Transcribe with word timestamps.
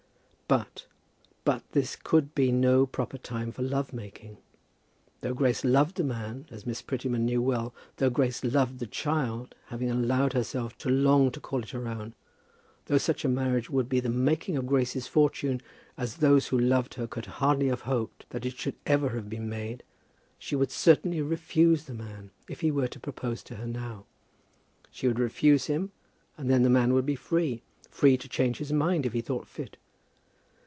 But, 0.53 0.85
but, 1.45 1.63
this 1.71 1.95
could 1.95 2.35
be 2.35 2.51
no 2.51 2.85
proper 2.85 3.17
time 3.17 3.53
for 3.53 3.61
love 3.61 3.93
making. 3.93 4.35
Though 5.21 5.33
Grace 5.33 5.63
loved 5.63 5.95
the 5.95 6.03
man, 6.03 6.45
as 6.51 6.65
Miss 6.65 6.81
Prettyman 6.81 7.23
knew 7.23 7.41
well, 7.41 7.73
though 7.95 8.09
Grace 8.09 8.43
loved 8.43 8.79
the 8.79 8.85
child, 8.85 9.55
having 9.67 9.89
allowed 9.89 10.33
herself 10.33 10.77
to 10.79 10.89
long 10.89 11.31
to 11.31 11.39
call 11.39 11.63
it 11.63 11.69
her 11.69 11.87
own, 11.87 12.15
though 12.87 12.97
such 12.97 13.23
a 13.23 13.29
marriage 13.29 13.69
would 13.69 13.87
be 13.87 14.01
the 14.01 14.09
making 14.09 14.57
of 14.57 14.67
Grace's 14.67 15.07
fortune 15.07 15.61
as 15.97 16.17
those 16.17 16.47
who 16.47 16.59
loved 16.59 16.95
her 16.95 17.07
could 17.07 17.27
hardly 17.39 17.67
have 17.67 17.83
hoped 17.83 18.25
that 18.31 18.45
it 18.45 18.57
should 18.57 18.75
ever 18.85 19.11
have 19.11 19.29
been 19.29 19.47
made, 19.47 19.83
she 20.37 20.57
would 20.57 20.69
certainly 20.69 21.21
refuse 21.21 21.85
the 21.85 21.93
man, 21.93 22.29
if 22.49 22.59
he 22.59 22.71
were 22.71 22.89
to 22.89 22.99
propose 22.99 23.41
to 23.43 23.55
her 23.55 23.65
now. 23.67 24.03
She 24.91 25.07
would 25.07 25.17
refuse 25.17 25.67
him, 25.67 25.93
and 26.37 26.49
then 26.49 26.63
the 26.63 26.69
man 26.69 26.91
would 26.93 27.05
be 27.05 27.15
free; 27.15 27.63
free 27.89 28.17
to 28.17 28.27
change 28.27 28.57
his 28.57 28.73
mind 28.73 29.05
if 29.05 29.13
he 29.13 29.21
thought 29.21 29.47
fit. 29.47 29.77